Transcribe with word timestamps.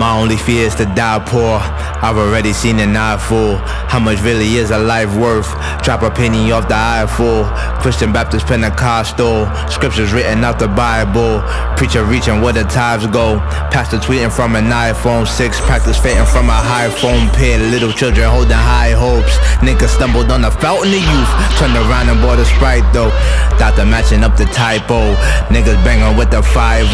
My 0.00 0.18
only 0.18 0.38
fear 0.38 0.66
is 0.66 0.74
to 0.76 0.86
die 0.86 1.18
poor. 1.26 1.60
I've 2.02 2.16
already 2.16 2.54
seen 2.54 2.78
an 2.80 2.96
eye 2.96 3.18
full. 3.18 3.56
How 3.92 3.98
much 4.00 4.22
really 4.22 4.56
is 4.56 4.70
a 4.70 4.78
life 4.78 5.14
worth? 5.16 5.48
Drop 5.84 6.00
a 6.02 6.10
penny 6.10 6.50
off 6.50 6.66
the 6.66 6.74
Eiffel. 6.74 7.44
Christian 7.82 8.12
Baptist 8.12 8.46
Pentecostal. 8.46 9.44
Scriptures 9.68 10.12
written 10.12 10.42
out 10.42 10.58
the 10.58 10.68
Bible. 10.68 11.44
Preacher 11.76 12.04
reaching 12.04 12.40
where 12.40 12.54
the 12.54 12.64
tithes 12.64 13.06
go. 13.08 13.38
Pastor 13.68 13.98
tweeting 13.98 14.32
from 14.32 14.56
an 14.56 14.72
iPhone 14.72 15.28
6. 15.28 15.60
Practice 15.60 16.00
fainting 16.00 16.24
from 16.24 16.48
a 16.48 16.56
high 16.56 16.88
phone 16.88 17.28
pit. 17.36 17.60
Little 17.70 17.92
children 17.92 18.28
holding 18.30 18.56
high 18.56 18.96
hopes. 18.96 19.36
Niggas 19.60 19.92
stumbled 19.92 20.30
on 20.30 20.40
the 20.40 20.50
fountain 20.50 20.88
of 20.88 21.04
youth. 21.04 21.32
Turned 21.60 21.76
around 21.76 22.08
and 22.08 22.20
bought 22.22 22.38
a 22.38 22.46
Sprite 22.46 22.84
though. 22.92 23.12
Doctor 23.60 23.84
matching 23.84 24.24
up 24.24 24.36
the 24.36 24.46
typo. 24.56 25.12
Niggas 25.52 25.76
banging 25.84 26.16
with 26.16 26.30
the 26.30 26.42
5 26.42 26.86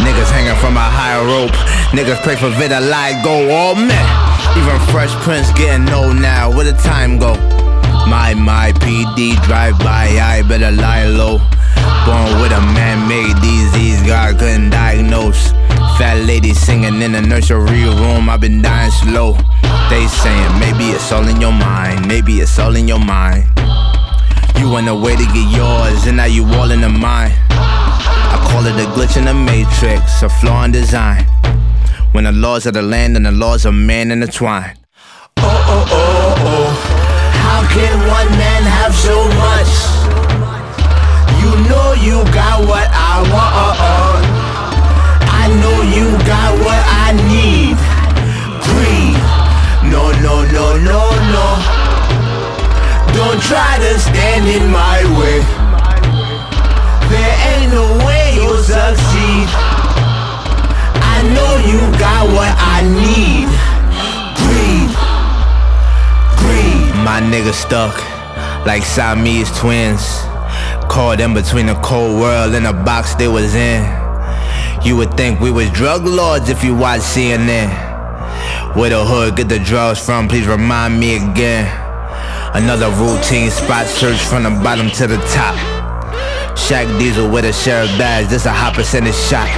Niggas 0.00 0.30
hanging 0.32 0.56
from 0.56 0.76
a 0.76 0.88
high 0.88 1.20
rope. 1.20 1.52
Niggas 1.92 2.22
pray 2.22 2.36
for 2.36 2.48
vitiligo. 2.56 3.52
Oh 3.52 3.74
man. 3.74 4.25
Even 4.56 4.80
Fresh 4.88 5.14
Prince 5.22 5.52
getting 5.52 5.88
old 5.92 6.16
now. 6.16 6.50
Where 6.50 6.64
the 6.64 6.76
time 6.82 7.18
go? 7.18 7.34
My, 8.08 8.34
my 8.34 8.72
PD 8.76 9.40
drive 9.44 9.78
by, 9.80 10.06
I 10.18 10.42
better 10.48 10.70
lie 10.70 11.06
low. 11.06 11.38
Born 12.06 12.40
with 12.40 12.52
a 12.52 12.62
man-made 12.72 13.36
disease, 13.42 14.00
God 14.06 14.38
couldn't 14.38 14.70
diagnose. 14.70 15.50
Fat 15.98 16.22
lady 16.26 16.54
singing 16.54 17.02
in 17.02 17.12
the 17.12 17.20
nursery 17.20 17.84
room, 17.84 18.28
I've 18.28 18.40
been 18.40 18.62
dying 18.62 18.90
slow. 18.90 19.32
They 19.90 20.06
saying 20.06 20.58
maybe 20.60 20.90
it's 20.94 21.10
all 21.10 21.26
in 21.26 21.40
your 21.40 21.52
mind, 21.52 22.06
maybe 22.06 22.40
it's 22.40 22.58
all 22.58 22.76
in 22.76 22.86
your 22.86 23.00
mind. 23.00 23.44
You 24.58 24.70
went 24.70 24.88
away 24.88 25.16
to 25.16 25.24
get 25.24 25.48
yours, 25.54 26.06
and 26.06 26.16
now 26.16 26.24
you 26.26 26.44
all 26.44 26.70
in 26.70 26.80
the 26.80 26.88
mind. 26.88 27.34
I 27.50 28.38
call 28.50 28.64
it 28.66 28.76
a 28.80 28.88
glitch 28.90 29.16
in 29.16 29.24
the 29.26 29.34
matrix, 29.34 30.22
a 30.22 30.28
flaw 30.28 30.64
in 30.64 30.72
design. 30.72 31.26
When 32.16 32.24
the 32.24 32.32
laws 32.32 32.64
of 32.64 32.72
the 32.72 32.80
land 32.80 33.14
and 33.14 33.26
the 33.26 33.30
laws 33.30 33.66
of 33.66 33.74
man 33.74 34.10
intertwine. 34.10 34.78
Oh, 35.36 35.44
oh, 35.44 35.84
oh, 35.92 36.34
oh. 36.48 36.68
How 37.44 37.60
can 37.68 37.92
one 38.08 38.30
man 38.40 38.62
have 38.62 38.94
so 38.94 39.20
much? 39.36 39.68
You 41.44 41.52
know 41.68 41.92
you 41.92 42.24
got 42.32 42.64
what 42.64 42.88
I 42.88 43.20
want. 43.28 43.76
I 45.28 45.44
know 45.60 45.76
you 45.92 46.08
got 46.24 46.56
what 46.64 46.82
I 47.04 47.12
need. 47.28 47.76
Greed. 48.64 49.20
No, 49.92 50.08
no, 50.24 50.40
no, 50.56 50.72
no, 50.80 51.12
no. 51.36 51.46
Don't 53.12 53.42
try 53.42 53.76
to 53.76 53.98
stand 54.00 54.48
in 54.48 54.72
my 54.72 54.95
greed. 67.26 67.44
My 67.44 67.50
nigga 67.50 67.52
stuck 67.52 68.66
like 68.66 68.82
Siamese 68.82 69.50
twins. 69.58 70.02
Caught 70.88 71.20
in 71.20 71.34
between 71.34 71.66
the 71.66 71.74
cold 71.82 72.20
world 72.20 72.54
and 72.54 72.66
the 72.66 72.72
box 72.72 73.14
they 73.14 73.28
was 73.28 73.54
in. 73.54 73.84
You 74.84 74.96
would 74.96 75.14
think 75.16 75.40
we 75.40 75.50
was 75.50 75.70
drug 75.70 76.04
lords 76.04 76.48
if 76.48 76.62
you 76.64 76.74
watch 76.74 77.00
CNN. 77.00 77.70
Where 78.76 78.90
the 78.90 79.04
hood 79.04 79.36
get 79.36 79.48
the 79.48 79.58
drugs 79.58 80.04
from, 80.04 80.28
please 80.28 80.46
remind 80.46 80.98
me 81.00 81.16
again. 81.16 81.66
Another 82.54 82.90
routine 82.90 83.50
spot 83.50 83.86
search 83.86 84.20
from 84.20 84.44
the 84.44 84.50
bottom 84.50 84.90
to 84.90 85.06
the 85.06 85.16
top. 85.28 85.54
Shaq 86.56 86.86
Diesel 86.98 87.30
with 87.30 87.44
a 87.44 87.52
sheriff 87.52 87.90
badge, 87.98 88.28
this 88.28 88.46
a 88.46 88.52
high 88.52 88.72
percentage 88.72 89.14
shot. 89.14 89.48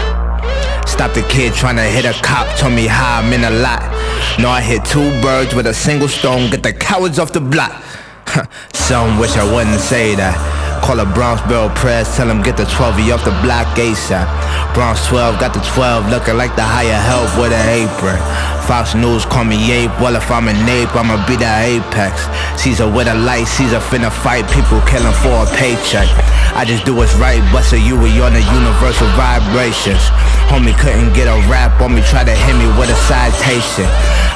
Stop 0.88 1.12
the 1.14 1.22
kid 1.28 1.54
trying 1.54 1.76
to 1.76 1.82
hit 1.82 2.04
a 2.04 2.12
cop, 2.22 2.48
told 2.58 2.72
me 2.72 2.86
how 2.86 3.20
I'm 3.20 3.32
in 3.32 3.44
a 3.44 3.50
lot. 3.50 4.07
No, 4.38 4.48
I 4.48 4.60
hit 4.60 4.84
two 4.84 5.20
birds 5.20 5.52
with 5.52 5.66
a 5.66 5.74
single 5.74 6.06
stone, 6.06 6.50
get 6.50 6.62
the 6.62 6.72
cowards 6.72 7.18
off 7.18 7.32
the 7.32 7.40
block. 7.40 7.82
Some 8.72 9.18
wish 9.18 9.36
I 9.36 9.44
wouldn't 9.52 9.80
say 9.80 10.14
that. 10.14 10.67
Call 10.88 11.00
a 11.00 11.04
Bronx 11.04 11.44
Bell 11.52 11.68
Press, 11.76 12.16
tell 12.16 12.32
him 12.32 12.40
get 12.40 12.56
the 12.56 12.64
12 12.64 13.12
off 13.12 13.20
the 13.20 13.36
block 13.44 13.68
ASAP. 13.76 14.24
Bronx 14.72 15.04
12 15.12 15.36
got 15.36 15.52
the 15.52 15.60
12 15.76 16.08
looking 16.08 16.40
like 16.40 16.56
the 16.56 16.64
higher 16.64 16.96
help 16.96 17.28
with 17.36 17.52
an 17.52 17.60
apron. 17.68 18.16
Fox 18.64 18.96
News 18.96 19.28
call 19.28 19.44
me 19.44 19.60
ape, 19.68 19.92
well 20.00 20.16
if 20.16 20.32
I'm 20.32 20.48
an 20.48 20.56
ape, 20.64 20.88
I'ma 20.96 21.20
be 21.28 21.36
the 21.36 21.44
apex. 21.44 22.24
Caesar 22.64 22.88
with 22.88 23.04
a 23.04 23.12
light, 23.20 23.44
Caesar 23.60 23.84
finna 23.84 24.08
fight, 24.08 24.48
people 24.48 24.80
killing 24.88 25.12
for 25.20 25.44
a 25.44 25.46
paycheck. 25.60 26.08
I 26.56 26.64
just 26.64 26.88
do 26.88 26.96
what's 26.96 27.12
right, 27.20 27.44
bustin' 27.52 27.84
you, 27.84 27.92
we 28.00 28.08
on 28.24 28.32
the 28.32 28.40
universal 28.40 29.12
vibrations. 29.12 30.00
Homie 30.48 30.72
couldn't 30.72 31.12
get 31.12 31.28
a 31.28 31.36
rap 31.52 31.76
on 31.84 31.92
me, 31.92 32.00
try 32.00 32.24
to 32.24 32.32
hit 32.32 32.56
me 32.56 32.64
with 32.80 32.88
a 32.88 32.96
citation. 33.04 33.84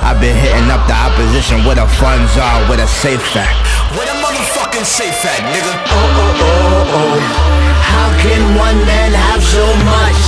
I've 0.04 0.20
been 0.20 0.36
hitting 0.36 0.68
up 0.68 0.84
the 0.84 1.00
opposition 1.00 1.64
where 1.64 1.80
the 1.80 1.88
funds 1.96 2.36
are, 2.36 2.60
with 2.68 2.84
a 2.84 2.88
safe 3.00 3.24
fact. 3.32 3.56
Where 3.96 4.04
the 4.04 4.22
motherfucking 4.72 4.84
safe 4.84 5.24
at, 5.24 5.40
nigga? 5.52 5.74
Oh, 5.86 5.94
oh, 5.94 6.40
oh, 6.40 6.94
oh. 6.94 7.18
How 7.82 8.08
can 8.20 8.56
one 8.56 8.78
man 8.86 9.12
have 9.12 9.42
so 9.42 9.64
much? 9.84 10.20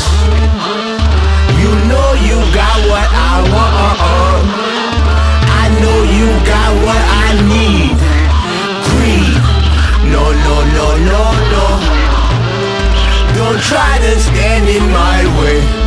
You 1.60 1.71
know 1.88 2.09
you 2.21 2.38
got 2.55 2.77
what 2.88 3.09
I 3.12 3.43
want. 3.53 3.99
I 5.49 5.69
know 5.81 5.99
you 6.05 6.28
got 6.44 6.71
what 6.84 7.03
I 7.25 7.28
need. 7.49 7.97
Greed. 8.91 9.41
No, 10.12 10.32
no, 10.32 10.56
no, 10.76 10.88
no, 11.11 11.22
no. 11.53 11.66
Don't 13.34 13.61
try 13.62 13.99
to 13.99 14.21
stand 14.21 14.69
in 14.69 14.91
my 14.91 15.25
way. 15.41 15.84